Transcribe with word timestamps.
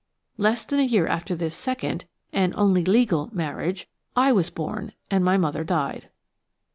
Less 0.35 0.65
than 0.65 0.79
a 0.79 0.81
year 0.81 1.05
after 1.05 1.35
this 1.35 1.53
second–and 1.53 2.55
only 2.55 2.83
legal–marriage, 2.83 3.87
I 4.15 4.31
was 4.31 4.49
born 4.49 4.93
and 5.11 5.23
my 5.23 5.37
mother 5.37 5.63
died." 5.63 6.09